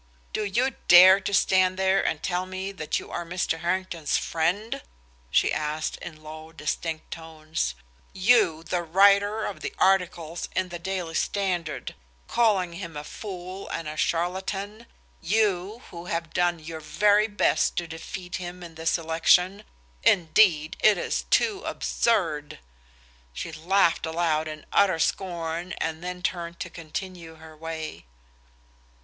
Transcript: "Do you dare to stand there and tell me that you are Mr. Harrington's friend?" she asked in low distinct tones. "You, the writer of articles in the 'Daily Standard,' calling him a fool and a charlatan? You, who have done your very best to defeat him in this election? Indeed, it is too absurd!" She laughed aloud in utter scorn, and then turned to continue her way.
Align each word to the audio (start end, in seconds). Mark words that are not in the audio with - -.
"Do 0.33 0.43
you 0.43 0.71
dare 0.87 1.19
to 1.19 1.31
stand 1.31 1.77
there 1.77 2.03
and 2.03 2.23
tell 2.23 2.47
me 2.47 2.71
that 2.71 2.97
you 2.97 3.11
are 3.11 3.23
Mr. 3.23 3.59
Harrington's 3.59 4.17
friend?" 4.17 4.81
she 5.29 5.53
asked 5.53 5.97
in 5.97 6.23
low 6.23 6.51
distinct 6.51 7.11
tones. 7.11 7.75
"You, 8.11 8.63
the 8.63 8.81
writer 8.81 9.45
of 9.45 9.63
articles 9.77 10.49
in 10.55 10.69
the 10.69 10.79
'Daily 10.79 11.13
Standard,' 11.13 11.93
calling 12.27 12.73
him 12.73 12.97
a 12.97 13.03
fool 13.03 13.67
and 13.69 13.87
a 13.87 13.95
charlatan? 13.95 14.87
You, 15.21 15.83
who 15.91 16.05
have 16.05 16.33
done 16.33 16.57
your 16.57 16.79
very 16.79 17.27
best 17.27 17.75
to 17.75 17.85
defeat 17.87 18.37
him 18.37 18.63
in 18.63 18.73
this 18.73 18.97
election? 18.97 19.63
Indeed, 20.01 20.77
it 20.79 20.97
is 20.97 21.25
too 21.29 21.61
absurd!" 21.63 22.57
She 23.33 23.51
laughed 23.51 24.07
aloud 24.07 24.47
in 24.47 24.65
utter 24.73 24.97
scorn, 24.97 25.73
and 25.73 26.03
then 26.03 26.23
turned 26.23 26.59
to 26.61 26.71
continue 26.71 27.35
her 27.35 27.55
way. 27.55 28.05